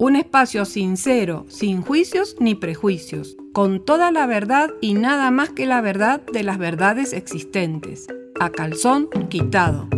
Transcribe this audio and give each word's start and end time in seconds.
Un 0.00 0.14
espacio 0.14 0.64
sincero, 0.64 1.44
sin 1.48 1.82
juicios 1.82 2.36
ni 2.38 2.54
prejuicios, 2.54 3.36
con 3.52 3.84
toda 3.84 4.12
la 4.12 4.26
verdad 4.26 4.70
y 4.80 4.94
nada 4.94 5.32
más 5.32 5.48
que 5.48 5.66
la 5.66 5.80
verdad 5.80 6.20
de 6.32 6.44
las 6.44 6.56
verdades 6.56 7.12
existentes, 7.12 8.06
a 8.38 8.50
calzón 8.50 9.08
quitado. 9.28 9.88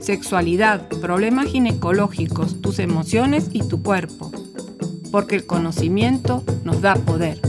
Sexualidad, 0.00 0.86
problemas 1.00 1.46
ginecológicos, 1.46 2.60
tus 2.60 2.78
emociones 2.78 3.48
y 3.54 3.66
tu 3.66 3.82
cuerpo, 3.82 4.30
porque 5.10 5.36
el 5.36 5.46
conocimiento 5.46 6.44
nos 6.62 6.82
da 6.82 6.94
poder. 6.94 7.40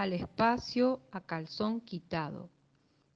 Al 0.00 0.14
espacio 0.14 1.02
a 1.10 1.20
calzón 1.20 1.82
quitado. 1.82 2.48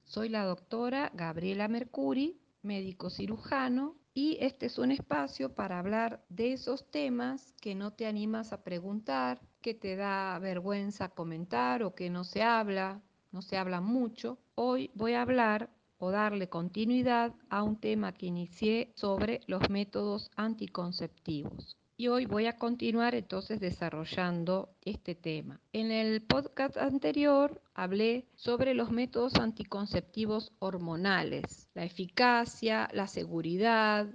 Soy 0.03 0.29
la 0.29 0.45
doctora 0.45 1.11
Gabriela 1.15 1.67
Mercuri, 1.67 2.39
médico 2.61 3.09
cirujano, 3.09 3.95
y 4.13 4.37
este 4.39 4.67
es 4.67 4.77
un 4.77 4.91
espacio 4.91 5.55
para 5.55 5.79
hablar 5.79 6.23
de 6.29 6.53
esos 6.53 6.85
temas 6.91 7.55
que 7.59 7.73
no 7.73 7.93
te 7.93 8.05
animas 8.05 8.53
a 8.53 8.63
preguntar, 8.63 9.41
que 9.61 9.73
te 9.73 9.95
da 9.95 10.37
vergüenza 10.37 11.09
comentar 11.09 11.81
o 11.81 11.95
que 11.95 12.11
no 12.11 12.23
se 12.23 12.43
habla, 12.43 13.01
no 13.31 13.41
se 13.41 13.57
habla 13.57 13.81
mucho. 13.81 14.37
Hoy 14.53 14.91
voy 14.93 15.13
a 15.13 15.23
hablar 15.23 15.71
o 15.97 16.11
darle 16.11 16.49
continuidad 16.49 17.33
a 17.49 17.63
un 17.63 17.77
tema 17.77 18.13
que 18.13 18.27
inicié 18.27 18.91
sobre 18.93 19.41
los 19.47 19.71
métodos 19.71 20.29
anticonceptivos 20.35 21.75
y 21.97 22.07
hoy 22.07 22.25
voy 22.25 22.45
a 22.45 22.57
continuar 22.57 23.15
entonces 23.15 23.59
desarrollando 23.59 24.75
este 24.81 25.15
tema. 25.15 25.61
En 25.71 25.91
el 25.91 26.21
podcast 26.21 26.77
anterior 26.77 27.61
hablé 27.73 28.25
sobre 28.35 28.73
los 28.73 28.91
métodos 28.91 29.35
anticonceptivos 29.35 30.51
hormonales, 30.59 31.69
la 31.73 31.85
eficacia, 31.85 32.89
la 32.93 33.07
seguridad, 33.07 34.07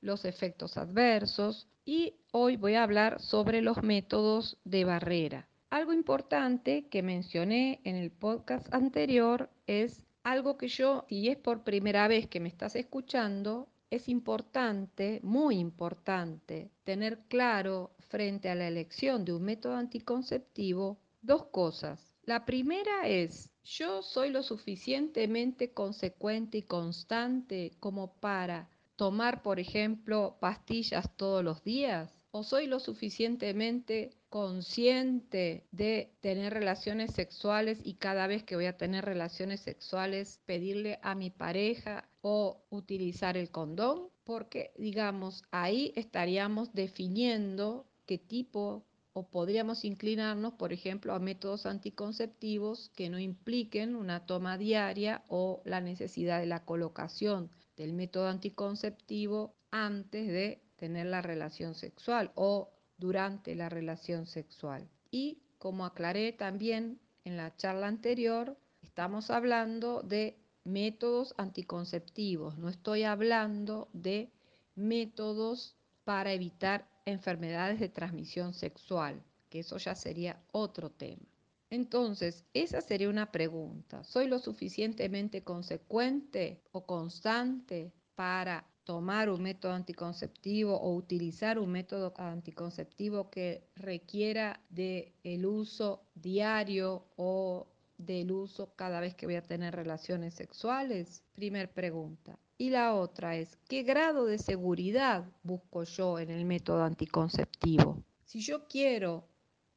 los 0.00 0.24
efectos 0.24 0.76
adversos 0.76 1.68
y 1.84 2.14
hoy 2.32 2.56
voy 2.56 2.74
a 2.74 2.82
hablar 2.82 3.20
sobre 3.20 3.62
los 3.62 3.82
métodos 3.82 4.58
de 4.64 4.84
barrera. 4.84 5.48
Algo 5.70 5.94
importante 5.94 6.86
que 6.88 7.02
mencioné 7.02 7.80
en 7.84 7.96
el 7.96 8.10
podcast 8.10 8.72
anterior 8.74 9.48
es 9.66 10.04
algo 10.22 10.58
que 10.58 10.68
yo, 10.68 11.06
si 11.08 11.28
es 11.28 11.38
por 11.38 11.64
primera 11.64 12.06
vez 12.08 12.26
que 12.26 12.40
me 12.40 12.48
estás 12.48 12.76
escuchando, 12.76 13.68
es 13.92 14.08
importante, 14.08 15.20
muy 15.22 15.58
importante, 15.58 16.70
tener 16.82 17.18
claro 17.28 17.94
frente 17.98 18.48
a 18.48 18.54
la 18.54 18.66
elección 18.66 19.26
de 19.26 19.34
un 19.34 19.42
método 19.42 19.74
anticonceptivo 19.74 20.98
dos 21.20 21.44
cosas. 21.48 22.14
La 22.24 22.46
primera 22.46 23.06
es, 23.06 23.50
yo 23.62 24.00
soy 24.00 24.30
lo 24.30 24.42
suficientemente 24.42 25.74
consecuente 25.74 26.56
y 26.56 26.62
constante 26.62 27.72
como 27.80 28.14
para 28.14 28.70
tomar, 28.96 29.42
por 29.42 29.60
ejemplo, 29.60 30.38
pastillas 30.40 31.14
todos 31.18 31.44
los 31.44 31.62
días? 31.62 32.10
¿O 32.30 32.44
soy 32.44 32.68
lo 32.68 32.80
suficientemente 32.80 34.16
consciente 34.30 35.66
de 35.70 36.14
tener 36.20 36.54
relaciones 36.54 37.12
sexuales 37.12 37.78
y 37.84 37.94
cada 37.94 38.26
vez 38.26 38.42
que 38.42 38.56
voy 38.56 38.64
a 38.64 38.78
tener 38.78 39.04
relaciones 39.04 39.60
sexuales 39.60 40.40
pedirle 40.46 40.98
a 41.02 41.14
mi 41.14 41.28
pareja 41.28 42.08
o 42.22 42.64
utilizar 42.70 43.36
el 43.36 43.50
condón? 43.50 44.08
Porque, 44.24 44.72
digamos, 44.78 45.42
ahí 45.50 45.92
estaríamos 45.96 46.72
definiendo 46.72 47.86
qué 48.06 48.18
tipo 48.18 48.86
o 49.12 49.28
podríamos 49.28 49.84
inclinarnos, 49.84 50.54
por 50.54 50.72
ejemplo, 50.72 51.12
a 51.12 51.18
métodos 51.18 51.66
anticonceptivos 51.66 52.90
que 52.96 53.10
no 53.10 53.18
impliquen 53.18 53.94
una 53.94 54.24
toma 54.24 54.56
diaria 54.56 55.22
o 55.28 55.60
la 55.66 55.80
necesidad 55.80 56.40
de 56.40 56.46
la 56.46 56.64
colocación 56.64 57.50
del 57.76 57.92
método 57.92 58.28
anticonceptivo 58.28 59.54
antes 59.70 60.28
de 60.28 60.62
tener 60.76 61.06
la 61.06 61.20
relación 61.20 61.74
sexual 61.74 62.32
o 62.34 62.72
durante 62.96 63.54
la 63.54 63.68
relación 63.68 64.26
sexual. 64.26 64.88
Y 65.10 65.42
como 65.58 65.84
aclaré 65.84 66.32
también 66.32 67.00
en 67.24 67.36
la 67.36 67.54
charla 67.56 67.88
anterior, 67.88 68.56
estamos 68.80 69.30
hablando 69.30 70.02
de 70.02 70.41
métodos 70.64 71.34
anticonceptivos, 71.36 72.58
no 72.58 72.68
estoy 72.68 73.02
hablando 73.04 73.88
de 73.92 74.30
métodos 74.74 75.76
para 76.04 76.32
evitar 76.32 76.88
enfermedades 77.04 77.80
de 77.80 77.88
transmisión 77.88 78.54
sexual, 78.54 79.22
que 79.50 79.60
eso 79.60 79.76
ya 79.78 79.94
sería 79.94 80.40
otro 80.52 80.90
tema. 80.90 81.26
Entonces, 81.70 82.44
esa 82.52 82.80
sería 82.82 83.08
una 83.08 83.32
pregunta. 83.32 84.04
¿Soy 84.04 84.28
lo 84.28 84.38
suficientemente 84.38 85.42
consecuente 85.42 86.60
o 86.70 86.84
constante 86.84 87.92
para 88.14 88.66
tomar 88.84 89.30
un 89.30 89.42
método 89.42 89.72
anticonceptivo 89.72 90.76
o 90.76 90.94
utilizar 90.94 91.58
un 91.58 91.70
método 91.70 92.12
anticonceptivo 92.16 93.30
que 93.30 93.68
requiera 93.76 94.60
del 94.68 95.12
el 95.22 95.46
uso 95.46 96.02
diario 96.14 97.06
o 97.16 97.71
del 97.98 98.32
uso 98.32 98.74
cada 98.76 99.00
vez 99.00 99.14
que 99.14 99.26
voy 99.26 99.36
a 99.36 99.42
tener 99.42 99.74
relaciones 99.74 100.34
sexuales? 100.34 101.22
Primer 101.34 101.72
pregunta. 101.72 102.38
Y 102.58 102.70
la 102.70 102.94
otra 102.94 103.36
es, 103.36 103.56
¿qué 103.68 103.82
grado 103.82 104.24
de 104.24 104.38
seguridad 104.38 105.24
busco 105.42 105.84
yo 105.84 106.18
en 106.18 106.30
el 106.30 106.44
método 106.44 106.84
anticonceptivo? 106.84 108.02
Si 108.24 108.40
yo 108.40 108.66
quiero 108.68 109.24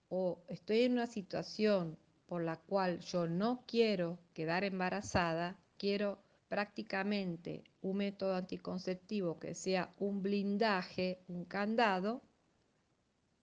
o 0.09 0.43
estoy 0.47 0.81
en 0.81 0.93
una 0.93 1.07
situación 1.07 1.97
por 2.27 2.43
la 2.43 2.57
cual 2.57 2.99
yo 2.99 3.27
no 3.27 3.63
quiero 3.67 4.19
quedar 4.33 4.63
embarazada, 4.63 5.57
quiero 5.77 6.19
prácticamente 6.47 7.63
un 7.81 7.97
método 7.97 8.35
anticonceptivo 8.35 9.39
que 9.39 9.55
sea 9.55 9.91
un 9.99 10.21
blindaje, 10.21 11.19
un 11.27 11.45
candado, 11.45 12.21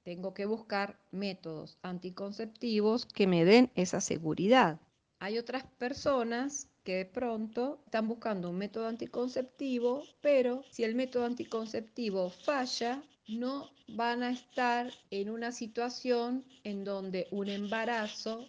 tengo 0.02 0.34
que 0.34 0.46
buscar 0.46 0.98
métodos 1.10 1.78
anticonceptivos 1.82 3.06
que 3.06 3.26
me 3.26 3.44
den 3.44 3.70
esa 3.74 4.00
seguridad. 4.00 4.80
Hay 5.18 5.38
otras 5.38 5.64
personas 5.78 6.68
que 6.82 6.96
de 6.96 7.06
pronto 7.06 7.80
están 7.84 8.08
buscando 8.08 8.50
un 8.50 8.58
método 8.58 8.88
anticonceptivo, 8.88 10.02
pero 10.20 10.64
si 10.70 10.82
el 10.82 10.94
método 10.94 11.26
anticonceptivo 11.26 12.30
falla, 12.30 13.02
no 13.28 13.70
van 13.88 14.22
a 14.24 14.30
estar 14.30 14.90
en 15.10 15.30
una 15.30 15.52
situación 15.52 16.44
en 16.64 16.82
donde 16.82 17.28
un 17.30 17.48
embarazo 17.48 18.48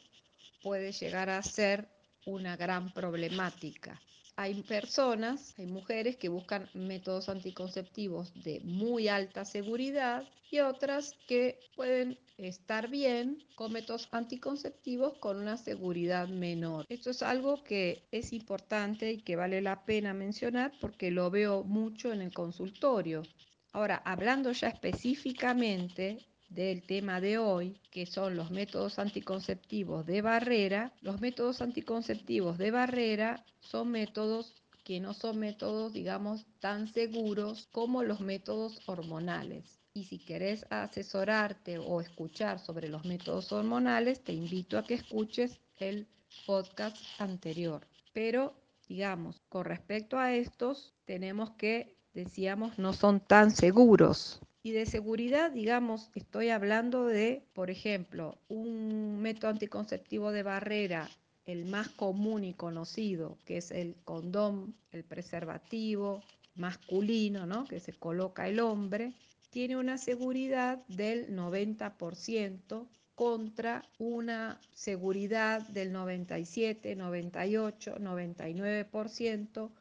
puede 0.63 0.91
llegar 0.91 1.29
a 1.29 1.43
ser 1.43 1.87
una 2.25 2.57
gran 2.57 2.91
problemática 2.93 4.01
hay 4.35 4.63
personas, 4.63 5.53
hay 5.57 5.67
mujeres 5.67 6.17
que 6.17 6.29
buscan 6.29 6.69
métodos 6.73 7.29
anticonceptivos 7.29 8.33
de 8.43 8.61
muy 8.63 9.07
alta 9.07 9.45
seguridad 9.45 10.27
y 10.49 10.59
otras 10.59 11.13
que 11.27 11.59
pueden 11.75 12.17
estar 12.37 12.89
bien 12.89 13.43
con 13.55 13.71
métodos 13.71 14.07
anticonceptivos 14.11 15.17
con 15.19 15.37
una 15.37 15.57
seguridad 15.57 16.27
menor. 16.27 16.85
Esto 16.89 17.11
es 17.11 17.21
algo 17.21 17.63
que 17.63 18.07
es 18.11 18.33
importante 18.33 19.11
y 19.11 19.17
que 19.17 19.35
vale 19.35 19.61
la 19.61 19.85
pena 19.85 20.13
mencionar 20.13 20.73
porque 20.81 21.11
lo 21.11 21.29
veo 21.29 21.63
mucho 21.63 22.11
en 22.11 22.21
el 22.21 22.33
consultorio. 22.33 23.23
Ahora, 23.71 24.01
hablando 24.05 24.51
ya 24.51 24.69
específicamente 24.69 26.25
del 26.53 26.83
tema 26.83 27.19
de 27.19 27.37
hoy, 27.37 27.79
que 27.89 28.05
son 28.05 28.35
los 28.35 28.51
métodos 28.51 28.99
anticonceptivos 28.99 30.05
de 30.05 30.21
barrera, 30.21 30.93
los 31.01 31.19
métodos 31.19 31.61
anticonceptivos 31.61 32.57
de 32.57 32.71
barrera 32.71 33.43
son 33.59 33.91
métodos 33.91 34.53
que 34.83 34.99
no 34.99 35.13
son 35.13 35.39
métodos, 35.39 35.93
digamos, 35.93 36.45
tan 36.59 36.87
seguros 36.87 37.67
como 37.71 38.03
los 38.03 38.19
métodos 38.19 38.81
hormonales. 38.85 39.79
Y 39.93 40.05
si 40.05 40.19
querés 40.19 40.65
asesorarte 40.69 41.77
o 41.77 42.01
escuchar 42.01 42.59
sobre 42.59 42.89
los 42.89 43.05
métodos 43.05 43.51
hormonales, 43.51 44.23
te 44.23 44.33
invito 44.33 44.77
a 44.77 44.83
que 44.83 44.95
escuches 44.95 45.59
el 45.77 46.07
podcast 46.45 46.97
anterior. 47.19 47.87
Pero, 48.11 48.53
digamos, 48.87 49.41
con 49.49 49.65
respecto 49.65 50.17
a 50.17 50.33
estos, 50.33 50.93
tenemos 51.05 51.51
que, 51.51 51.95
decíamos, 52.13 52.77
no 52.77 52.93
son 52.93 53.19
tan 53.21 53.51
seguros. 53.51 54.41
Y 54.65 54.71
de 54.71 54.85
seguridad, 54.85 55.51
digamos, 55.51 56.09
estoy 56.15 56.47
hablando 56.47 57.05
de, 57.05 57.43
por 57.53 57.69
ejemplo, 57.69 58.37
un 58.47 59.21
método 59.21 59.51
anticonceptivo 59.51 60.31
de 60.31 60.41
barrera, 60.41 61.09
el 61.45 61.65
más 61.65 61.89
común 61.89 62.45
y 62.45 62.53
conocido, 62.53 63.37
que 63.43 63.57
es 63.57 63.71
el 63.71 63.97
condón, 64.05 64.73
el 64.93 65.03
preservativo 65.03 66.23
masculino, 66.55 67.45
¿no? 67.45 67.65
que 67.65 67.81
se 67.81 67.91
coloca 67.91 68.47
el 68.47 68.61
hombre, 68.61 69.11
tiene 69.49 69.75
una 69.75 69.97
seguridad 69.97 70.81
del 70.87 71.35
90% 71.35 72.87
contra 73.15 73.83
una 73.99 74.61
seguridad 74.73 75.67
del 75.67 75.91
97, 75.91 76.95
98, 76.95 77.97
99% 77.99 79.71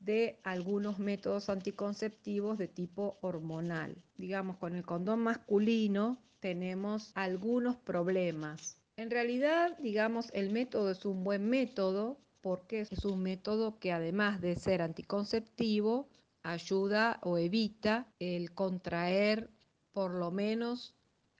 de 0.00 0.40
algunos 0.42 0.98
métodos 0.98 1.48
anticonceptivos 1.48 2.58
de 2.58 2.68
tipo 2.68 3.18
hormonal. 3.20 3.96
Digamos, 4.16 4.56
con 4.56 4.74
el 4.74 4.84
condón 4.84 5.20
masculino 5.20 6.18
tenemos 6.40 7.12
algunos 7.14 7.76
problemas. 7.76 8.78
En 8.96 9.10
realidad, 9.10 9.78
digamos, 9.78 10.30
el 10.32 10.50
método 10.50 10.90
es 10.90 11.04
un 11.04 11.22
buen 11.22 11.48
método 11.48 12.18
porque 12.40 12.86
es 12.90 13.04
un 13.04 13.22
método 13.22 13.78
que 13.78 13.92
además 13.92 14.40
de 14.40 14.56
ser 14.56 14.82
anticonceptivo, 14.82 16.08
ayuda 16.42 17.18
o 17.22 17.36
evita 17.36 18.06
el 18.18 18.52
contraer 18.54 19.50
por 19.92 20.12
lo 20.12 20.30
menos 20.30 20.94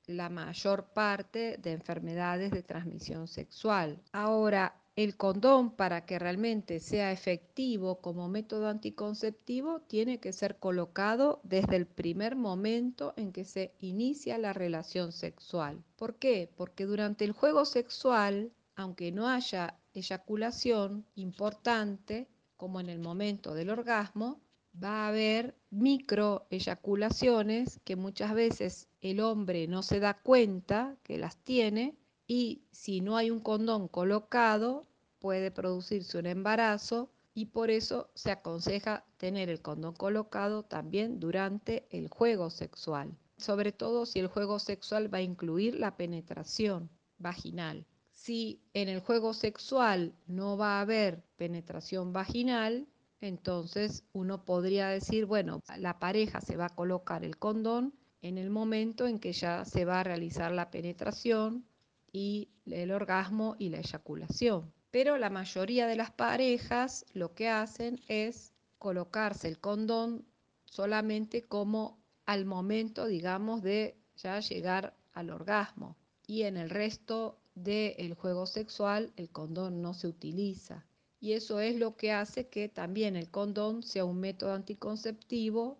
la 0.06 0.28
mayor 0.28 0.92
parte 0.92 1.56
de 1.58 1.72
enfermedades 1.72 2.50
de 2.50 2.62
transmisión 2.62 3.28
sexual. 3.28 4.02
Ahora, 4.12 4.74
el 5.02 5.16
condón 5.16 5.70
para 5.70 6.04
que 6.04 6.18
realmente 6.18 6.78
sea 6.78 7.10
efectivo 7.10 8.02
como 8.02 8.28
método 8.28 8.68
anticonceptivo 8.68 9.80
tiene 9.80 10.20
que 10.20 10.34
ser 10.34 10.58
colocado 10.58 11.40
desde 11.42 11.76
el 11.76 11.86
primer 11.86 12.36
momento 12.36 13.14
en 13.16 13.32
que 13.32 13.46
se 13.46 13.72
inicia 13.80 14.36
la 14.36 14.52
relación 14.52 15.12
sexual. 15.12 15.82
¿Por 15.96 16.16
qué? 16.16 16.52
Porque 16.54 16.84
durante 16.84 17.24
el 17.24 17.32
juego 17.32 17.64
sexual, 17.64 18.52
aunque 18.76 19.10
no 19.10 19.26
haya 19.26 19.80
eyaculación 19.94 21.06
importante, 21.14 22.28
como 22.58 22.78
en 22.78 22.90
el 22.90 22.98
momento 22.98 23.54
del 23.54 23.70
orgasmo, 23.70 24.42
va 24.74 25.04
a 25.04 25.08
haber 25.08 25.56
micro 25.70 26.46
eyaculaciones 26.50 27.80
que 27.84 27.96
muchas 27.96 28.34
veces 28.34 28.88
el 29.00 29.20
hombre 29.20 29.66
no 29.66 29.82
se 29.82 29.98
da 29.98 30.20
cuenta 30.20 30.98
que 31.02 31.16
las 31.16 31.38
tiene 31.38 31.96
y 32.26 32.62
si 32.70 33.00
no 33.00 33.16
hay 33.16 33.30
un 33.30 33.40
condón 33.40 33.88
colocado 33.88 34.89
puede 35.20 35.50
producirse 35.50 36.18
un 36.18 36.26
embarazo 36.26 37.10
y 37.34 37.46
por 37.46 37.70
eso 37.70 38.10
se 38.14 38.32
aconseja 38.32 39.04
tener 39.16 39.48
el 39.48 39.62
condón 39.62 39.94
colocado 39.94 40.64
también 40.64 41.20
durante 41.20 41.86
el 41.90 42.08
juego 42.08 42.50
sexual, 42.50 43.16
sobre 43.36 43.70
todo 43.70 44.06
si 44.06 44.18
el 44.18 44.26
juego 44.26 44.58
sexual 44.58 45.12
va 45.12 45.18
a 45.18 45.22
incluir 45.22 45.78
la 45.78 45.96
penetración 45.96 46.90
vaginal. 47.18 47.86
Si 48.10 48.60
en 48.74 48.88
el 48.88 49.00
juego 49.00 49.32
sexual 49.32 50.12
no 50.26 50.56
va 50.56 50.78
a 50.78 50.80
haber 50.82 51.22
penetración 51.36 52.12
vaginal, 52.12 52.86
entonces 53.20 54.04
uno 54.12 54.44
podría 54.44 54.88
decir, 54.88 55.26
bueno, 55.26 55.62
la 55.78 55.98
pareja 55.98 56.40
se 56.40 56.56
va 56.56 56.66
a 56.66 56.74
colocar 56.74 57.24
el 57.24 57.38
condón 57.38 57.94
en 58.22 58.38
el 58.38 58.50
momento 58.50 59.06
en 59.06 59.18
que 59.18 59.32
ya 59.32 59.64
se 59.64 59.84
va 59.84 60.00
a 60.00 60.04
realizar 60.04 60.52
la 60.52 60.70
penetración 60.70 61.64
y 62.12 62.50
el 62.66 62.90
orgasmo 62.90 63.56
y 63.58 63.70
la 63.70 63.78
eyaculación. 63.78 64.72
Pero 64.90 65.18
la 65.18 65.30
mayoría 65.30 65.86
de 65.86 65.96
las 65.96 66.10
parejas 66.10 67.06
lo 67.12 67.34
que 67.34 67.48
hacen 67.48 68.00
es 68.08 68.52
colocarse 68.78 69.48
el 69.48 69.58
condón 69.58 70.26
solamente 70.64 71.42
como 71.42 71.98
al 72.26 72.44
momento, 72.44 73.06
digamos, 73.06 73.62
de 73.62 73.96
ya 74.16 74.40
llegar 74.40 74.96
al 75.12 75.30
orgasmo. 75.30 75.96
Y 76.26 76.42
en 76.42 76.56
el 76.56 76.70
resto 76.70 77.38
del 77.54 78.14
juego 78.14 78.46
sexual 78.46 79.12
el 79.16 79.30
condón 79.30 79.82
no 79.82 79.94
se 79.94 80.08
utiliza 80.08 80.86
y 81.20 81.34
eso 81.34 81.60
es 81.60 81.76
lo 81.76 81.96
que 81.96 82.12
hace 82.12 82.48
que 82.48 82.68
también 82.68 83.14
el 83.14 83.30
condón 83.30 83.82
sea 83.82 84.04
un 84.04 84.20
método 84.20 84.54
anticonceptivo 84.54 85.76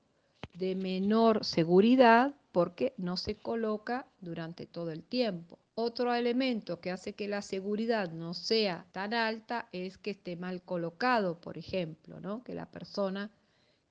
de 0.52 0.74
menor 0.74 1.44
seguridad 1.44 2.34
porque 2.52 2.92
no 2.98 3.16
se 3.16 3.36
coloca 3.36 4.06
durante 4.20 4.66
todo 4.66 4.90
el 4.90 5.02
tiempo. 5.02 5.58
Otro 5.74 6.12
elemento 6.14 6.80
que 6.80 6.90
hace 6.90 7.14
que 7.14 7.28
la 7.28 7.42
seguridad 7.42 8.10
no 8.10 8.34
sea 8.34 8.86
tan 8.92 9.14
alta 9.14 9.68
es 9.72 9.98
que 9.98 10.10
esté 10.10 10.36
mal 10.36 10.62
colocado, 10.62 11.40
por 11.40 11.56
ejemplo, 11.56 12.20
¿no? 12.20 12.42
que 12.42 12.54
la 12.54 12.66
persona 12.66 13.30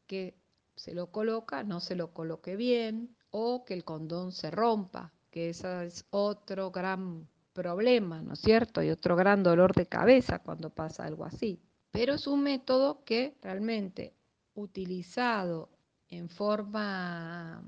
que 0.06 0.36
se 0.76 0.94
lo 0.94 1.08
coloca 1.08 1.64
no 1.64 1.80
se 1.80 1.96
lo 1.96 2.14
coloque 2.14 2.56
bien 2.56 3.16
o 3.32 3.66
que 3.66 3.74
el 3.74 3.84
condón 3.84 4.32
se 4.32 4.52
rompa, 4.52 5.14
que 5.32 5.50
ese 5.50 5.86
es 5.86 6.06
otro 6.10 6.72
gran 6.72 7.28
problema, 7.54 8.22
¿no 8.22 8.34
es 8.34 8.40
cierto? 8.40 8.82
Y 8.82 8.90
otro 8.90 9.16
gran 9.16 9.44
dolor 9.44 9.74
de 9.74 9.86
cabeza 9.86 10.40
cuando 10.40 10.70
pasa 10.70 11.04
algo 11.04 11.26
así. 11.26 11.60
Pero 11.92 12.14
es 12.14 12.28
un 12.28 12.44
método 12.44 13.04
que 13.04 13.36
realmente 13.42 14.14
utilizado 14.54 15.70
en 16.08 16.30
forma 16.30 17.64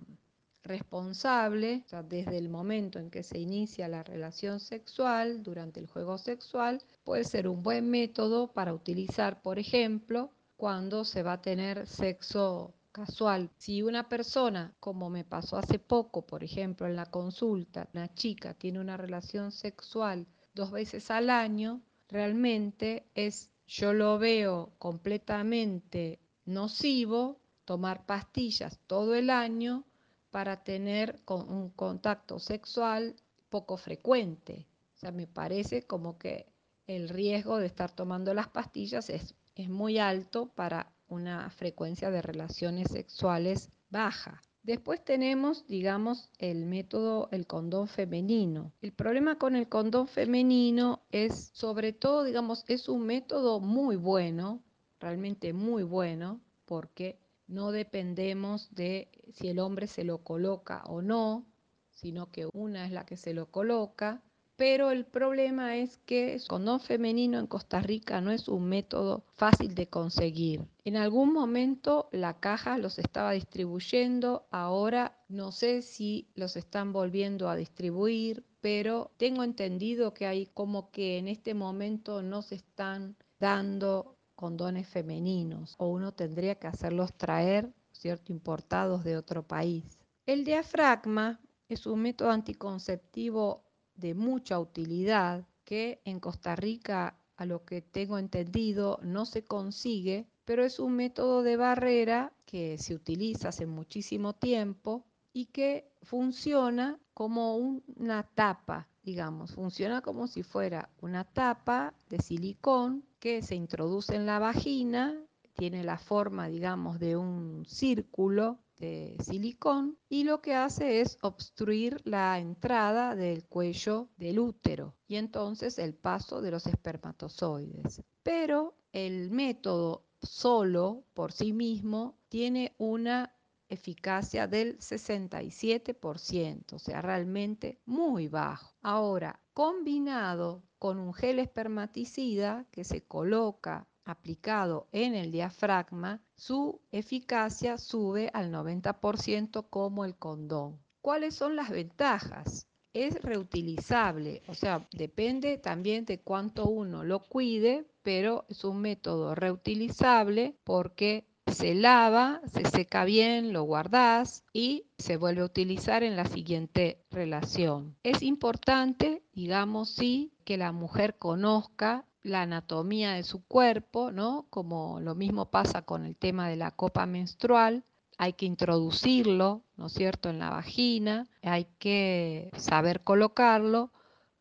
responsable, 0.64 1.84
desde 2.08 2.38
el 2.38 2.50
momento 2.50 3.00
en 3.00 3.10
que 3.10 3.24
se 3.24 3.40
inicia 3.40 3.88
la 3.88 4.04
relación 4.04 4.60
sexual, 4.60 5.44
durante 5.44 5.80
el 5.80 5.88
juego 5.88 6.18
sexual, 6.18 6.82
puede 7.04 7.24
ser 7.24 7.48
un 7.48 7.64
buen 7.64 7.90
método 7.90 8.52
para 8.54 8.74
utilizar, 8.74 9.42
por 9.42 9.60
ejemplo, 9.60 10.32
cuando 10.58 11.04
se 11.06 11.24
va 11.24 11.34
a 11.34 11.42
tener 11.42 11.88
sexo 11.88 12.74
casual. 12.92 13.50
Si 13.58 13.82
una 13.82 14.08
persona, 14.08 14.76
como 14.80 15.10
me 15.10 15.24
pasó 15.24 15.58
hace 15.58 15.80
poco, 15.80 16.26
por 16.28 16.44
ejemplo, 16.44 16.86
en 16.88 16.96
la 16.96 17.06
consulta, 17.06 17.88
una 17.94 18.14
chica 18.14 18.54
tiene 18.54 18.80
una 18.80 18.98
relación 18.98 19.52
sexual 19.52 20.28
dos 20.54 20.72
veces 20.72 21.10
al 21.10 21.30
año, 21.30 21.82
realmente 22.10 23.08
es, 23.16 23.50
yo 23.66 23.94
lo 23.94 24.20
veo 24.20 24.74
completamente 24.78 26.20
nocivo 26.46 27.40
tomar 27.66 28.06
pastillas 28.06 28.80
todo 28.86 29.16
el 29.16 29.30
año 29.30 29.86
para 30.32 30.64
tener 30.64 31.20
un 31.28 31.70
contacto 31.70 32.40
sexual 32.40 33.16
poco 33.50 33.78
frecuente. 33.78 34.66
O 34.96 34.98
sea, 34.98 35.12
me 35.12 35.28
parece 35.28 35.84
como 35.84 36.18
que 36.18 36.48
el 36.88 37.10
riesgo 37.10 37.58
de 37.58 37.68
estar 37.68 37.92
tomando 37.92 38.34
las 38.34 38.48
pastillas 38.48 39.10
es, 39.10 39.36
es 39.56 39.70
muy 39.70 40.00
alto 40.00 40.48
para 40.56 40.92
una 41.08 41.50
frecuencia 41.50 42.10
de 42.10 42.22
relaciones 42.22 42.88
sexuales 42.90 43.70
baja. 43.90 44.42
Después 44.64 45.04
tenemos, 45.04 45.66
digamos, 45.68 46.30
el 46.38 46.66
método, 46.66 47.30
el 47.32 47.48
condón 47.48 47.88
femenino. 47.88 48.72
El 48.82 48.94
problema 48.94 49.38
con 49.38 49.56
el 49.56 49.68
condón 49.68 50.08
femenino 50.08 51.02
es, 51.12 51.50
sobre 51.54 51.94
todo, 51.94 52.24
digamos, 52.24 52.64
es 52.68 52.88
un 52.88 53.06
método 53.06 53.60
muy 53.60 53.96
bueno, 53.96 54.62
realmente 55.00 55.52
muy 55.52 55.82
bueno, 55.82 56.40
porque 56.66 57.20
no 57.48 57.72
dependemos 57.72 58.74
de 58.74 59.10
si 59.32 59.48
el 59.48 59.60
hombre 59.60 59.88
se 59.88 60.04
lo 60.04 60.20
coloca 60.20 60.84
o 60.86 61.02
no, 61.02 61.46
sino 61.90 62.32
que 62.32 62.48
una 62.54 62.86
es 62.86 62.92
la 62.92 63.06
que 63.06 63.18
se 63.18 63.34
lo 63.34 63.48
coloca 63.48 64.22
pero 64.62 64.92
el 64.92 65.06
problema 65.06 65.78
es 65.78 65.98
que 66.06 66.36
el 66.36 66.48
condón 66.48 66.80
femenino 66.80 67.40
en 67.40 67.48
Costa 67.48 67.82
Rica 67.82 68.22
no 68.22 68.30
es 68.30 68.48
un 68.48 68.70
método 68.70 69.24
fácil 69.34 69.74
de 69.74 69.88
conseguir. 69.88 70.68
En 70.86 70.98
algún 70.98 71.34
momento 71.34 72.10
la 72.12 72.40
caja 72.40 72.78
los 72.78 73.00
estaba 73.00 73.32
distribuyendo, 73.32 74.46
ahora 74.52 75.18
no 75.30 75.52
sé 75.52 75.82
si 75.82 76.28
los 76.36 76.58
están 76.58 76.94
volviendo 76.94 77.50
a 77.50 77.56
distribuir, 77.56 78.46
pero 78.60 79.10
tengo 79.18 79.44
entendido 79.44 80.14
que 80.14 80.28
hay 80.28 80.46
como 80.54 80.92
que 80.92 81.18
en 81.18 81.28
este 81.28 81.56
momento 81.56 82.22
no 82.22 82.44
se 82.44 82.54
están 82.54 83.16
dando 83.40 84.16
condones 84.36 84.88
femeninos 84.88 85.74
o 85.80 85.88
uno 85.88 86.12
tendría 86.12 86.54
que 86.54 86.68
hacerlos 86.68 87.14
traer, 87.14 87.74
¿cierto?, 88.02 88.34
importados 88.34 89.04
de 89.04 89.16
otro 89.16 89.44
país. 89.44 90.00
El 90.26 90.44
diafragma 90.44 91.40
es 91.70 91.86
un 91.86 92.02
método 92.02 92.32
anticonceptivo 92.32 93.64
de 93.94 94.16
mucha 94.16 94.60
utilidad 94.60 95.48
que 95.64 96.02
en 96.04 96.20
Costa 96.20 96.56
Rica, 96.56 97.16
a 97.38 97.46
lo 97.46 97.64
que 97.64 97.82
tengo 97.82 98.18
entendido, 98.18 99.00
no 99.04 99.26
se 99.26 99.44
consigue, 99.44 100.28
pero 100.46 100.66
es 100.66 100.80
un 100.80 100.96
método 100.96 101.44
de 101.44 101.58
barrera 101.58 102.34
que 102.46 102.80
se 102.80 102.96
utiliza 102.96 103.50
hace 103.50 103.68
muchísimo 103.68 104.34
tiempo 104.34 105.06
y 105.32 105.46
que 105.46 105.94
funciona 106.02 107.00
como 107.14 107.56
una 107.56 108.24
tapa, 108.24 108.90
digamos, 109.04 109.54
funciona 109.54 110.02
como 110.02 110.28
si 110.28 110.42
fuera 110.42 110.90
una 111.02 111.24
tapa 111.24 111.94
de 112.10 112.20
silicón 112.20 113.06
que 113.20 113.44
se 113.44 113.56
introduce 113.56 114.16
en 114.16 114.26
la 114.26 114.40
vagina, 114.40 115.16
tiene 115.62 115.84
la 115.84 116.00
forma, 116.00 116.48
digamos, 116.48 116.98
de 116.98 117.16
un 117.16 117.68
círculo 117.68 118.58
de 118.80 119.16
silicón 119.24 120.00
y 120.10 120.24
lo 120.24 120.42
que 120.42 120.56
hace 120.56 121.02
es 121.02 121.20
obstruir 121.22 122.02
la 122.04 122.40
entrada 122.40 123.16
del 123.16 123.46
cuello 123.46 124.10
del 124.18 124.40
útero 124.40 124.96
y 125.08 125.18
entonces 125.18 125.78
el 125.78 125.94
paso 125.94 126.42
de 126.42 126.50
los 126.50 126.66
espermatozoides. 126.66 128.02
Pero 128.24 128.74
el 128.92 129.30
método 129.30 130.08
solo 130.20 131.04
por 131.14 131.32
sí 131.32 131.54
mismo 131.54 132.18
tiene 132.28 132.74
una 132.80 133.36
eficacia 133.70 134.48
del 134.48 134.80
67%, 134.80 136.74
o 136.74 136.80
sea, 136.80 137.04
realmente 137.04 137.80
muy 137.86 138.30
bajo. 138.30 138.74
Ahora, 138.82 139.40
combinado 139.54 140.64
con 140.80 140.98
un 140.98 141.14
gel 141.14 141.38
espermaticida 141.38 142.66
que 142.72 142.84
se 142.84 143.04
coloca 143.04 143.88
aplicado 144.06 144.88
en 144.92 145.16
el 145.16 145.32
diafragma, 145.32 146.22
su 146.36 146.82
eficacia 146.92 147.78
sube 147.78 148.30
al 148.34 148.52
90% 148.52 149.68
como 149.70 150.06
el 150.06 150.16
condón. 150.16 150.80
¿Cuáles 151.02 151.36
son 151.36 151.56
las 151.56 151.70
ventajas? 151.70 152.68
Es 152.94 153.22
reutilizable, 153.22 154.44
o 154.48 154.54
sea, 154.54 154.88
depende 154.92 155.58
también 155.58 156.06
de 156.06 156.20
cuánto 156.20 156.66
uno 156.66 157.04
lo 157.04 157.24
cuide, 157.24 157.88
pero 158.04 158.46
es 158.50 158.64
un 158.66 158.82
método 158.82 159.34
reutilizable 159.34 160.58
porque 160.64 161.26
se 161.48 161.76
lava, 161.76 162.42
se 162.46 162.66
seca 162.66 163.06
bien, 163.06 163.54
lo 163.54 163.64
guardás 163.64 164.44
y 164.54 164.86
se 164.98 165.18
vuelve 165.18 165.42
a 165.42 165.46
utilizar 165.46 166.04
en 166.04 166.16
la 166.16 166.26
siguiente 166.26 167.04
relación. 167.12 167.96
Es 168.04 168.22
importante, 168.22 169.24
digamos, 169.34 169.90
sí, 169.90 170.34
que 170.46 170.58
la 170.58 170.72
mujer 170.72 171.18
conozca 171.18 172.06
la 172.24 172.44
anatomía 172.44 173.14
de 173.14 173.24
su 173.24 173.44
cuerpo, 173.46 174.12
¿no? 174.12 174.46
Como 174.50 175.00
lo 175.00 175.16
mismo 175.16 175.50
pasa 175.50 175.82
con 175.82 176.06
el 176.06 176.16
tema 176.16 176.50
de 176.50 176.56
la 176.56 176.72
copa 176.72 177.06
menstrual, 177.06 177.84
hay 178.18 178.34
que 178.34 178.46
introducirlo, 178.46 179.64
¿no 179.78 179.88
es 179.88 179.94
cierto?, 179.94 180.30
en 180.30 180.40
la 180.40 180.52
vagina, 180.52 181.28
hay 181.42 181.66
que 181.80 182.52
saber 182.56 183.02
colocarlo, 183.02 183.92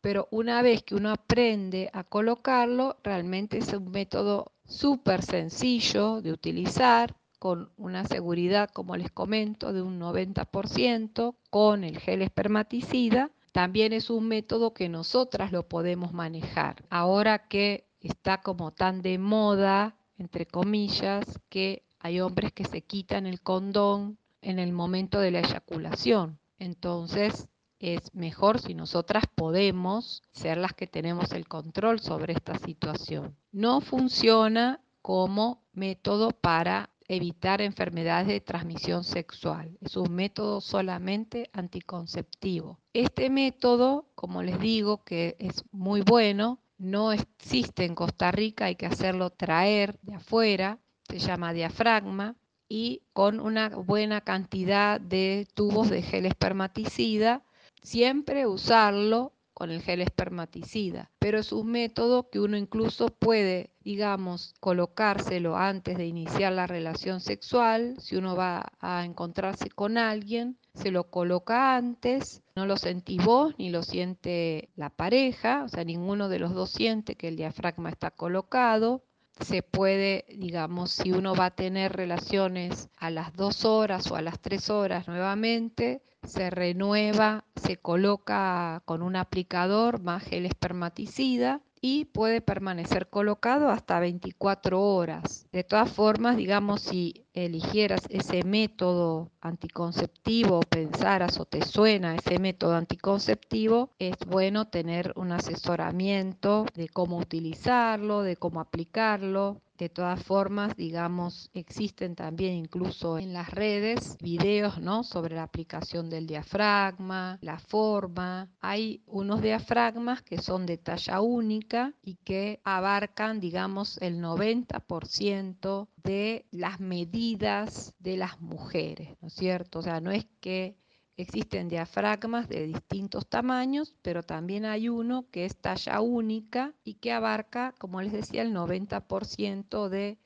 pero 0.01 0.27
una 0.31 0.61
vez 0.61 0.83
que 0.83 0.95
uno 0.95 1.11
aprende 1.11 1.89
a 1.93 2.03
colocarlo, 2.03 2.97
realmente 3.03 3.57
es 3.57 3.73
un 3.73 3.89
método 3.91 4.51
súper 4.65 5.23
sencillo 5.23 6.21
de 6.21 6.31
utilizar, 6.31 7.15
con 7.39 7.71
una 7.75 8.05
seguridad, 8.05 8.69
como 8.69 8.95
les 8.95 9.09
comento, 9.09 9.73
de 9.73 9.81
un 9.81 9.99
90%, 9.99 11.35
con 11.49 11.83
el 11.83 11.97
gel 11.97 12.21
espermaticida. 12.21 13.31
También 13.51 13.93
es 13.93 14.09
un 14.09 14.27
método 14.27 14.73
que 14.73 14.89
nosotras 14.89 15.51
lo 15.51 15.67
podemos 15.67 16.13
manejar. 16.13 16.83
Ahora 16.89 17.47
que 17.47 17.87
está 17.99 18.41
como 18.41 18.71
tan 18.71 19.01
de 19.01 19.17
moda, 19.17 19.97
entre 20.17 20.45
comillas, 20.45 21.25
que 21.49 21.83
hay 21.99 22.21
hombres 22.21 22.53
que 22.53 22.65
se 22.65 22.81
quitan 22.81 23.25
el 23.25 23.41
condón 23.41 24.17
en 24.41 24.59
el 24.59 24.71
momento 24.71 25.19
de 25.19 25.31
la 25.31 25.39
eyaculación. 25.39 26.39
Entonces, 26.59 27.47
es 27.79 28.13
mejor 28.13 28.59
si 28.59 28.75
nosotras 28.75 29.23
podemos 29.33 30.21
ser 30.31 30.57
las 30.57 30.73
que 30.73 30.85
tenemos 30.87 31.31
el 31.31 31.47
control 31.47 31.99
sobre 31.99 32.33
esta 32.33 32.57
situación. 32.59 33.35
No 33.51 33.81
funciona 33.81 34.79
como 35.01 35.63
método 35.73 36.29
para 36.29 36.90
evitar 37.15 37.61
enfermedades 37.61 38.27
de 38.27 38.41
transmisión 38.41 39.03
sexual. 39.03 39.77
Es 39.81 39.95
un 39.97 40.13
método 40.13 40.61
solamente 40.61 41.49
anticonceptivo. 41.53 42.79
Este 42.93 43.29
método, 43.29 44.05
como 44.15 44.43
les 44.43 44.59
digo, 44.59 45.03
que 45.03 45.35
es 45.39 45.63
muy 45.71 46.01
bueno, 46.01 46.59
no 46.77 47.11
existe 47.11 47.85
en 47.85 47.95
Costa 47.95 48.31
Rica, 48.31 48.65
hay 48.65 48.75
que 48.75 48.85
hacerlo 48.85 49.29
traer 49.29 49.99
de 50.01 50.15
afuera 50.15 50.79
se 51.11 51.19
llama 51.19 51.53
diafragma, 51.53 52.35
y 52.69 53.01
con 53.11 53.41
una 53.41 53.67
buena 53.67 54.21
cantidad 54.21 55.01
de 55.01 55.45
tubos 55.53 55.89
de 55.89 56.01
gel 56.01 56.25
espermaticida, 56.25 57.43
siempre 57.83 58.47
usarlo 58.47 59.33
con 59.61 59.69
el 59.69 59.83
gel 59.83 60.01
espermaticida, 60.01 61.11
pero 61.19 61.37
es 61.37 61.51
un 61.51 61.69
método 61.69 62.31
que 62.31 62.39
uno 62.39 62.57
incluso 62.57 63.09
puede, 63.09 63.69
digamos, 63.83 64.55
colocárselo 64.59 65.55
antes 65.55 65.99
de 65.99 66.07
iniciar 66.07 66.51
la 66.53 66.65
relación 66.65 67.21
sexual, 67.21 67.93
si 67.99 68.15
uno 68.15 68.35
va 68.35 68.71
a 68.79 69.05
encontrarse 69.05 69.69
con 69.69 69.99
alguien, 69.99 70.57
se 70.73 70.89
lo 70.89 71.11
coloca 71.11 71.75
antes, 71.75 72.41
no 72.55 72.65
lo 72.65 72.75
sentís 72.75 73.23
vos 73.23 73.53
ni 73.59 73.69
lo 73.69 73.83
siente 73.83 74.69
la 74.75 74.89
pareja, 74.89 75.63
o 75.63 75.67
sea, 75.67 75.83
ninguno 75.83 76.27
de 76.27 76.39
los 76.39 76.55
dos 76.55 76.71
siente 76.71 77.13
que 77.13 77.27
el 77.27 77.35
diafragma 77.35 77.91
está 77.91 78.09
colocado, 78.09 79.03
se 79.41 79.61
puede, 79.61 80.25
digamos, 80.39 80.89
si 80.89 81.11
uno 81.11 81.35
va 81.35 81.45
a 81.45 81.55
tener 81.55 81.93
relaciones 81.93 82.89
a 82.97 83.11
las 83.11 83.31
dos 83.33 83.63
horas 83.63 84.09
o 84.09 84.15
a 84.15 84.23
las 84.23 84.39
tres 84.39 84.71
horas 84.71 85.07
nuevamente, 85.07 86.01
se 86.23 86.49
renueva, 86.49 87.45
se 87.55 87.77
coloca 87.77 88.81
con 88.85 89.01
un 89.01 89.15
aplicador 89.15 90.01
más 90.01 90.23
gel 90.23 90.45
espermaticida 90.45 91.61
y 91.81 92.05
puede 92.05 92.41
permanecer 92.41 93.09
colocado 93.09 93.69
hasta 93.69 93.99
24 93.99 94.79
horas. 94.79 95.47
De 95.51 95.63
todas 95.63 95.91
formas, 95.91 96.37
digamos, 96.37 96.81
si 96.81 97.25
eligieras 97.33 98.01
ese 98.09 98.43
método 98.43 99.31
anticonceptivo, 99.41 100.59
pensaras 100.61 101.39
o 101.39 101.45
te 101.45 101.65
suena 101.65 102.15
ese 102.15 102.37
método 102.37 102.75
anticonceptivo, 102.75 103.89
es 103.97 104.15
bueno 104.27 104.67
tener 104.67 105.11
un 105.15 105.31
asesoramiento 105.31 106.65
de 106.75 106.87
cómo 106.87 107.17
utilizarlo, 107.17 108.21
de 108.21 108.35
cómo 108.35 108.59
aplicarlo, 108.59 109.61
de 109.81 109.89
todas 109.89 110.21
formas, 110.21 110.75
digamos, 110.75 111.49
existen 111.55 112.13
también 112.13 112.53
incluso 112.53 113.17
en 113.17 113.33
las 113.33 113.49
redes 113.49 114.15
videos 114.21 114.79
¿no? 114.79 115.03
sobre 115.03 115.35
la 115.35 115.41
aplicación 115.41 116.07
del 116.07 116.27
diafragma, 116.27 117.39
la 117.41 117.57
forma. 117.57 118.51
Hay 118.59 119.01
unos 119.07 119.41
diafragmas 119.41 120.21
que 120.21 120.37
son 120.37 120.67
de 120.67 120.77
talla 120.77 121.21
única 121.21 121.95
y 122.03 122.17
que 122.17 122.61
abarcan, 122.63 123.39
digamos, 123.39 123.97
el 124.03 124.21
90% 124.21 125.87
de 125.95 126.45
las 126.51 126.79
medidas 126.79 127.95
de 127.97 128.17
las 128.17 128.39
mujeres, 128.39 129.17
¿no 129.19 129.29
es 129.29 129.33
cierto? 129.33 129.79
O 129.79 129.81
sea, 129.81 129.99
no 129.99 130.11
es 130.11 130.27
que 130.41 130.77
Existen 131.21 131.69
diafragmas 131.69 132.49
de 132.49 132.65
distintos 132.65 133.27
tamaños, 133.27 133.93
pero 134.01 134.23
también 134.23 134.65
hay 134.65 134.89
uno 134.89 135.27
que 135.29 135.45
es 135.45 135.55
talla 135.55 136.01
única 136.01 136.73
y 136.83 136.95
que 136.95 137.11
abarca, 137.11 137.75
como 137.77 138.01
les 138.01 138.11
decía, 138.11 138.41
el 138.41 138.55
90% 138.55 139.87
de 139.87 140.17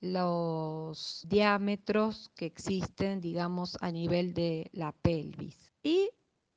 los 0.00 1.26
diámetros 1.28 2.30
que 2.34 2.46
existen, 2.46 3.20
digamos, 3.20 3.76
a 3.82 3.92
nivel 3.92 4.32
de 4.32 4.70
la 4.72 4.92
pelvis. 4.92 5.70
Y 5.82 6.08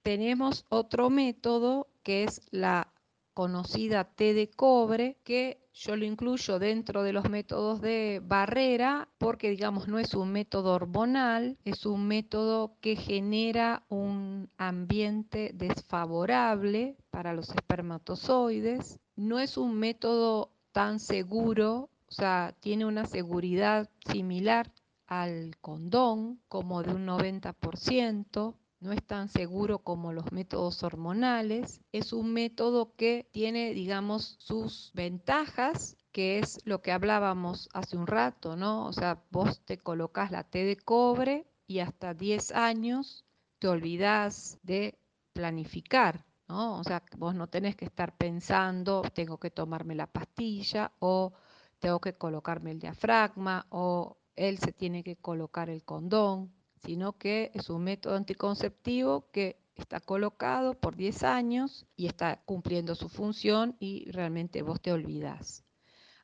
tenemos 0.03 0.65
otro 0.69 1.09
método 1.09 1.89
que 2.01 2.23
es 2.23 2.41
la 2.49 2.93
conocida 3.33 4.03
T 4.03 4.33
de 4.33 4.49
cobre, 4.49 5.17
que 5.23 5.61
yo 5.73 5.95
lo 5.95 6.05
incluyo 6.05 6.59
dentro 6.59 7.03
de 7.03 7.13
los 7.13 7.29
métodos 7.29 7.81
de 7.81 8.21
barrera 8.23 9.07
porque, 9.17 9.49
digamos, 9.49 9.87
no 9.87 9.99
es 9.99 10.13
un 10.13 10.31
método 10.31 10.73
hormonal, 10.73 11.57
es 11.63 11.85
un 11.85 12.07
método 12.07 12.75
que 12.81 12.95
genera 12.95 13.83
un 13.89 14.49
ambiente 14.57 15.51
desfavorable 15.53 16.97
para 17.09 17.33
los 17.33 17.49
espermatozoides. 17.49 18.99
No 19.15 19.39
es 19.39 19.57
un 19.57 19.75
método 19.75 20.51
tan 20.71 20.99
seguro, 20.99 21.89
o 22.07 22.11
sea, 22.11 22.53
tiene 22.59 22.85
una 22.85 23.05
seguridad 23.05 23.89
similar 24.05 24.71
al 25.07 25.57
condón, 25.59 26.39
como 26.47 26.83
de 26.83 26.93
un 26.93 27.05
90%, 27.05 28.55
no 28.81 28.91
es 28.91 29.03
tan 29.03 29.29
seguro 29.29 29.79
como 29.79 30.11
los 30.11 30.31
métodos 30.31 30.83
hormonales. 30.83 31.81
Es 31.91 32.13
un 32.13 32.33
método 32.33 32.95
que 32.95 33.29
tiene, 33.31 33.73
digamos, 33.73 34.35
sus 34.39 34.91
ventajas, 34.95 35.95
que 36.11 36.39
es 36.39 36.59
lo 36.65 36.81
que 36.81 36.91
hablábamos 36.91 37.69
hace 37.73 37.95
un 37.95 38.07
rato, 38.07 38.55
¿no? 38.55 38.87
O 38.87 38.91
sea, 38.91 39.23
vos 39.29 39.61
te 39.65 39.77
colocas 39.77 40.31
la 40.31 40.43
T 40.43 40.65
de 40.65 40.77
cobre 40.77 41.45
y 41.67 41.79
hasta 41.79 42.15
10 42.15 42.51
años 42.51 43.23
te 43.59 43.67
olvidas 43.67 44.57
de 44.63 44.97
planificar, 45.33 46.25
¿no? 46.47 46.79
O 46.79 46.83
sea, 46.83 47.03
vos 47.17 47.35
no 47.35 47.47
tenés 47.47 47.75
que 47.75 47.85
estar 47.85 48.17
pensando, 48.17 49.03
tengo 49.13 49.37
que 49.37 49.51
tomarme 49.51 49.93
la 49.93 50.07
pastilla 50.07 50.91
o 50.97 51.33
tengo 51.79 52.01
que 52.01 52.15
colocarme 52.15 52.71
el 52.71 52.79
diafragma 52.79 53.67
o 53.69 54.17
él 54.35 54.57
se 54.57 54.73
tiene 54.73 55.03
que 55.03 55.17
colocar 55.17 55.69
el 55.69 55.83
condón 55.83 56.51
sino 56.83 57.17
que 57.17 57.51
es 57.53 57.69
un 57.69 57.83
método 57.83 58.15
anticonceptivo 58.15 59.29
que 59.31 59.61
está 59.75 59.99
colocado 59.99 60.73
por 60.73 60.95
10 60.95 61.23
años 61.23 61.85
y 61.95 62.07
está 62.07 62.41
cumpliendo 62.45 62.95
su 62.95 63.09
función 63.09 63.75
y 63.79 64.09
realmente 64.11 64.61
vos 64.61 64.81
te 64.81 64.91
olvidás. 64.91 65.63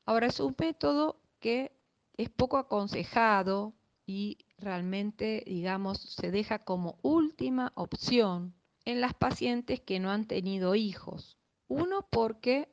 Ahora 0.06 0.28
es 0.28 0.40
un 0.40 0.56
método 0.58 1.22
que 1.40 1.78
es 2.16 2.30
poco 2.30 2.58
aconsejado 2.58 3.74
y 4.06 4.40
realmente, 4.58 5.44
digamos, 5.46 6.00
se 6.00 6.32
deja 6.32 6.60
como 6.60 6.98
última 7.02 7.74
opción 7.76 8.56
en 8.86 9.02
las 9.02 9.14
pacientes 9.14 9.82
que 9.82 10.00
no 10.00 10.12
han 10.12 10.26
tenido 10.28 10.76
hijos. 10.76 11.38
Uno 11.68 12.08
porque 12.10 12.70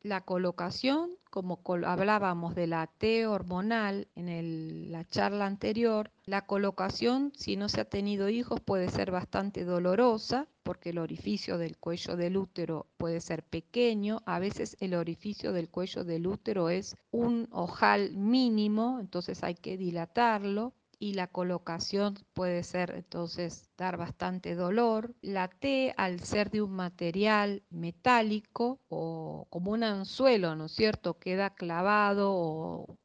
la 0.00 0.22
colocación, 0.22 1.16
como 1.34 1.58
hablábamos 1.84 2.54
de 2.54 2.68
la 2.68 2.86
T 2.86 3.26
hormonal 3.26 4.06
en 4.14 4.92
la 4.92 5.04
charla 5.04 5.46
anterior, 5.46 6.12
la 6.26 6.46
colocación, 6.46 7.32
si 7.34 7.56
no 7.56 7.68
se 7.68 7.80
ha 7.80 7.86
tenido 7.86 8.28
hijos, 8.28 8.60
puede 8.60 8.88
ser 8.88 9.10
bastante 9.10 9.64
dolorosa 9.64 10.46
porque 10.62 10.90
el 10.90 10.98
orificio 10.98 11.58
del 11.58 11.76
cuello 11.76 12.14
del 12.14 12.36
útero 12.36 12.86
puede 12.98 13.20
ser 13.20 13.42
pequeño. 13.42 14.22
A 14.26 14.38
veces 14.38 14.76
el 14.78 14.94
orificio 14.94 15.52
del 15.52 15.68
cuello 15.68 16.04
del 16.04 16.28
útero 16.28 16.68
es 16.68 16.94
un 17.10 17.48
ojal 17.50 18.16
mínimo, 18.16 19.00
entonces 19.00 19.42
hay 19.42 19.56
que 19.56 19.76
dilatarlo 19.76 20.72
y 21.04 21.12
la 21.12 21.26
colocación 21.26 22.14
puede 22.32 22.62
ser 22.62 22.94
entonces 22.96 23.68
dar 23.76 23.98
bastante 23.98 24.54
dolor. 24.54 25.14
La 25.20 25.48
T 25.48 25.92
al 25.98 26.20
ser 26.20 26.50
de 26.50 26.62
un 26.62 26.70
material 26.70 27.62
metálico 27.68 28.80
o 28.88 29.46
como 29.50 29.72
un 29.72 29.82
anzuelo, 29.82 30.56
¿no 30.56 30.64
es 30.64 30.72
cierto? 30.72 31.18
Queda 31.18 31.50
clavado 31.50 32.30
o, 32.32 32.96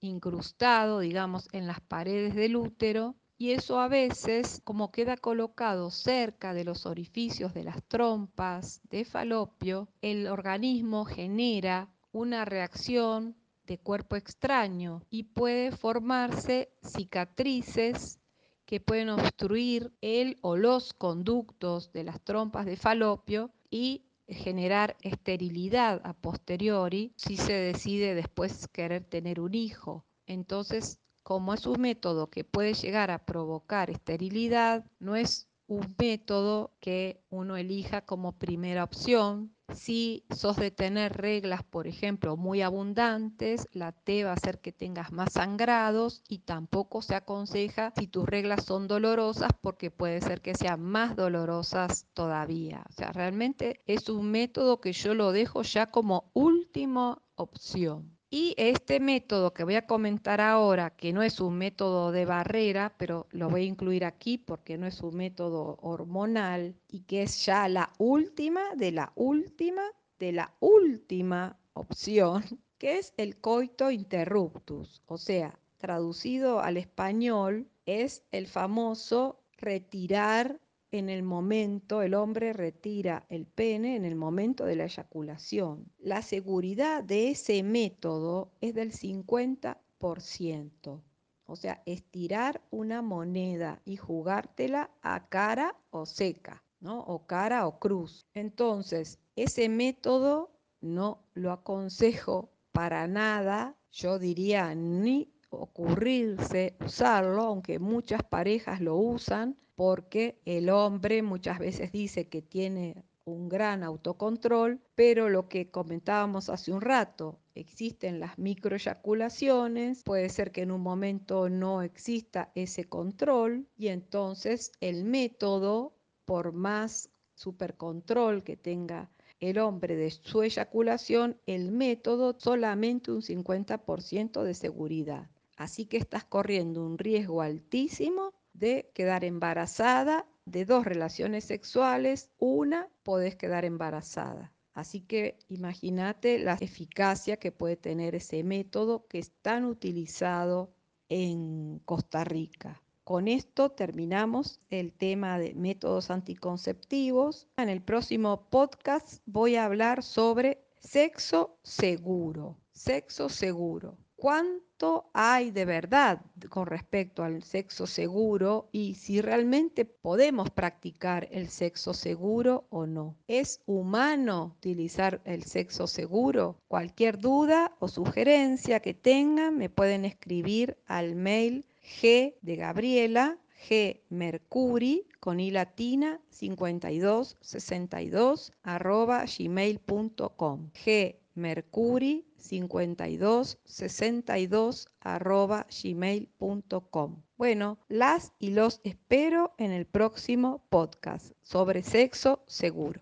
incrustado, 0.00 1.00
digamos, 1.00 1.50
en 1.52 1.66
las 1.66 1.82
paredes 1.82 2.34
del 2.34 2.56
útero. 2.56 3.14
Y 3.36 3.50
eso 3.50 3.78
a 3.78 3.88
veces, 3.88 4.62
como 4.64 4.90
queda 4.90 5.18
colocado 5.18 5.90
cerca 5.90 6.54
de 6.54 6.64
los 6.64 6.86
orificios 6.86 7.52
de 7.52 7.64
las 7.64 7.82
trompas 7.84 8.80
de 8.84 9.04
falopio, 9.04 9.90
el 10.00 10.28
organismo 10.28 11.04
genera 11.04 11.92
una 12.10 12.46
reacción 12.46 13.36
de 13.66 13.78
cuerpo 13.78 14.16
extraño 14.16 15.02
y 15.10 15.24
puede 15.24 15.72
formarse 15.72 16.72
cicatrices 16.82 18.20
que 18.66 18.80
pueden 18.80 19.10
obstruir 19.10 19.92
el 20.00 20.38
o 20.40 20.56
los 20.56 20.94
conductos 20.94 21.92
de 21.92 22.04
las 22.04 22.20
trompas 22.20 22.66
de 22.66 22.76
falopio 22.76 23.50
y 23.70 24.06
generar 24.28 24.96
esterilidad 25.02 26.00
a 26.04 26.14
posteriori 26.14 27.12
si 27.16 27.36
se 27.36 27.52
decide 27.52 28.14
después 28.14 28.68
querer 28.68 29.04
tener 29.04 29.40
un 29.40 29.54
hijo. 29.54 30.06
Entonces, 30.26 31.00
como 31.22 31.54
es 31.54 31.66
un 31.66 31.80
método 31.80 32.30
que 32.30 32.44
puede 32.44 32.74
llegar 32.74 33.10
a 33.10 33.24
provocar 33.24 33.90
esterilidad, 33.90 34.84
no 34.98 35.16
es 35.16 35.48
un 35.66 35.94
método 35.98 36.76
que 36.80 37.22
uno 37.30 37.56
elija 37.56 38.02
como 38.02 38.32
primera 38.32 38.84
opción. 38.84 39.53
Si 39.72 40.26
sos 40.30 40.56
de 40.56 40.70
tener 40.70 41.16
reglas, 41.16 41.62
por 41.62 41.86
ejemplo, 41.86 42.36
muy 42.36 42.60
abundantes, 42.60 43.66
la 43.72 43.92
T 43.92 44.22
va 44.24 44.30
a 44.30 44.34
hacer 44.34 44.60
que 44.60 44.72
tengas 44.72 45.10
más 45.10 45.32
sangrados 45.32 46.22
y 46.28 46.40
tampoco 46.40 47.00
se 47.02 47.14
aconseja 47.14 47.92
si 47.96 48.06
tus 48.06 48.26
reglas 48.26 48.64
son 48.64 48.88
dolorosas 48.88 49.50
porque 49.60 49.90
puede 49.90 50.20
ser 50.20 50.42
que 50.42 50.54
sean 50.54 50.82
más 50.82 51.16
dolorosas 51.16 52.06
todavía. 52.12 52.84
O 52.90 52.92
sea, 52.92 53.12
realmente 53.12 53.82
es 53.86 54.08
un 54.08 54.30
método 54.30 54.80
que 54.80 54.92
yo 54.92 55.14
lo 55.14 55.32
dejo 55.32 55.62
ya 55.62 55.86
como 55.86 56.30
última 56.34 57.22
opción. 57.34 58.13
Y 58.36 58.52
este 58.56 58.98
método 58.98 59.54
que 59.54 59.62
voy 59.62 59.76
a 59.76 59.86
comentar 59.86 60.40
ahora, 60.40 60.90
que 60.90 61.12
no 61.12 61.22
es 61.22 61.38
un 61.38 61.56
método 61.56 62.10
de 62.10 62.24
barrera, 62.24 62.92
pero 62.98 63.28
lo 63.30 63.48
voy 63.48 63.60
a 63.60 63.66
incluir 63.66 64.04
aquí 64.04 64.38
porque 64.38 64.76
no 64.76 64.88
es 64.88 65.02
un 65.02 65.14
método 65.14 65.78
hormonal 65.80 66.74
y 66.88 67.02
que 67.02 67.22
es 67.22 67.46
ya 67.46 67.68
la 67.68 67.92
última 67.96 68.74
de 68.74 68.90
la 68.90 69.12
última 69.14 69.82
de 70.18 70.32
la 70.32 70.52
última 70.58 71.56
opción, 71.74 72.42
que 72.78 72.98
es 72.98 73.14
el 73.18 73.36
coito 73.40 73.92
interruptus. 73.92 75.00
O 75.06 75.16
sea, 75.16 75.56
traducido 75.78 76.58
al 76.58 76.76
español, 76.76 77.68
es 77.86 78.24
el 78.32 78.48
famoso 78.48 79.44
retirar 79.58 80.60
en 80.98 81.10
el 81.10 81.22
momento, 81.22 82.02
el 82.02 82.14
hombre 82.14 82.52
retira 82.52 83.24
el 83.28 83.46
pene 83.46 83.96
en 83.96 84.04
el 84.04 84.14
momento 84.14 84.64
de 84.64 84.76
la 84.76 84.84
eyaculación. 84.84 85.90
La 85.98 86.22
seguridad 86.22 87.02
de 87.02 87.30
ese 87.30 87.64
método 87.64 88.52
es 88.60 88.74
del 88.74 88.92
50%. 88.92 91.02
O 91.46 91.56
sea, 91.56 91.82
estirar 91.84 92.62
una 92.70 93.02
moneda 93.02 93.82
y 93.84 93.96
jugártela 93.96 94.90
a 95.02 95.28
cara 95.28 95.76
o 95.90 96.06
seca, 96.06 96.62
¿no? 96.80 97.00
O 97.00 97.26
cara 97.26 97.66
o 97.66 97.80
cruz. 97.80 98.26
Entonces, 98.32 99.18
ese 99.36 99.68
método 99.68 100.52
no 100.80 101.24
lo 101.34 101.50
aconsejo 101.50 102.52
para 102.72 103.06
nada, 103.08 103.76
yo 103.90 104.18
diría 104.18 104.74
ni 104.74 105.33
ocurrirse 105.60 106.76
usarlo, 106.84 107.42
aunque 107.42 107.78
muchas 107.78 108.22
parejas 108.22 108.80
lo 108.80 108.96
usan, 108.96 109.56
porque 109.74 110.40
el 110.44 110.70
hombre 110.70 111.22
muchas 111.22 111.58
veces 111.58 111.92
dice 111.92 112.28
que 112.28 112.42
tiene 112.42 113.04
un 113.24 113.48
gran 113.48 113.82
autocontrol, 113.82 114.80
pero 114.94 115.28
lo 115.28 115.48
que 115.48 115.70
comentábamos 115.70 116.50
hace 116.50 116.72
un 116.72 116.80
rato, 116.80 117.40
existen 117.54 118.20
las 118.20 118.38
microeyaculaciones, 118.38 120.02
puede 120.02 120.28
ser 120.28 120.52
que 120.52 120.62
en 120.62 120.70
un 120.70 120.82
momento 120.82 121.48
no 121.48 121.82
exista 121.82 122.52
ese 122.54 122.84
control 122.84 123.66
y 123.76 123.88
entonces 123.88 124.72
el 124.80 125.04
método, 125.04 125.96
por 126.24 126.52
más 126.52 127.10
supercontrol 127.34 128.44
que 128.44 128.56
tenga 128.56 129.10
el 129.40 129.58
hombre 129.58 129.96
de 129.96 130.10
su 130.10 130.42
eyaculación, 130.42 131.38
el 131.46 131.70
método 131.72 132.36
solamente 132.38 133.10
un 133.10 133.22
50% 133.22 134.42
de 134.42 134.54
seguridad. 134.54 135.30
Así 135.56 135.86
que 135.86 135.96
estás 135.96 136.24
corriendo 136.24 136.84
un 136.84 136.98
riesgo 136.98 137.42
altísimo 137.42 138.32
de 138.52 138.90
quedar 138.94 139.24
embarazada 139.24 140.26
de 140.44 140.64
dos 140.64 140.84
relaciones 140.84 141.44
sexuales, 141.44 142.30
una 142.38 142.88
podés 143.02 143.36
quedar 143.36 143.64
embarazada. 143.64 144.52
Así 144.74 145.00
que 145.00 145.38
imagínate 145.48 146.38
la 146.38 146.54
eficacia 146.54 147.36
que 147.36 147.52
puede 147.52 147.76
tener 147.76 148.14
ese 148.14 148.42
método 148.42 149.06
que 149.06 149.18
es 149.18 149.30
tan 149.42 149.64
utilizado 149.64 150.74
en 151.08 151.80
Costa 151.84 152.24
Rica. 152.24 152.82
Con 153.04 153.28
esto 153.28 153.70
terminamos 153.70 154.60
el 154.70 154.92
tema 154.92 155.38
de 155.38 155.54
métodos 155.54 156.10
anticonceptivos. 156.10 157.46
En 157.56 157.68
el 157.68 157.82
próximo 157.82 158.48
podcast 158.50 159.18
voy 159.26 159.56
a 159.56 159.66
hablar 159.66 160.02
sobre 160.02 160.64
sexo 160.78 161.58
seguro. 161.62 162.56
Sexo 162.72 163.28
seguro. 163.28 163.98
¿Cuánto 164.24 165.10
hay 165.12 165.50
de 165.50 165.66
verdad 165.66 166.22
con 166.48 166.66
respecto 166.66 167.24
al 167.24 167.42
sexo 167.42 167.86
seguro 167.86 168.70
y 168.72 168.94
si 168.94 169.20
realmente 169.20 169.84
podemos 169.84 170.48
practicar 170.48 171.28
el 171.30 171.50
sexo 171.50 171.92
seguro 171.92 172.66
o 172.70 172.86
no? 172.86 173.18
¿Es 173.28 173.60
humano 173.66 174.54
utilizar 174.56 175.20
el 175.26 175.42
sexo 175.42 175.86
seguro? 175.86 176.56
Cualquier 176.68 177.18
duda 177.18 177.76
o 177.80 177.88
sugerencia 177.88 178.80
que 178.80 178.94
tengan 178.94 179.58
me 179.58 179.68
pueden 179.68 180.06
escribir 180.06 180.78
al 180.86 181.16
mail 181.16 181.66
g 181.82 182.34
de 182.40 182.56
Gabriela 182.56 183.36
G 183.68 184.00
Mercuri 184.08 185.06
con 185.20 185.38
i 185.38 185.50
latina 185.50 186.18
5262 186.30 188.52
arroba 188.62 189.26
gmail.com 189.26 190.70
G 190.72 191.18
Mercuri 191.34 192.26
5262 192.36 194.88
arroba 195.00 195.66
gmail.com. 195.82 197.22
Bueno, 197.36 197.78
las 197.88 198.32
y 198.38 198.50
los 198.50 198.80
espero 198.84 199.54
en 199.58 199.72
el 199.72 199.86
próximo 199.86 200.64
podcast 200.68 201.32
sobre 201.42 201.82
sexo 201.82 202.44
seguro. 202.46 203.00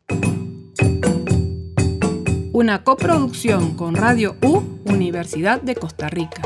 Una 2.53 2.83
coproducción 2.85 3.77
con 3.77 3.95
Radio 3.95 4.37
U, 4.43 4.63
Universidad 4.85 5.61
de 5.63 5.75
Costa 5.75 6.09
Rica. 6.09 6.43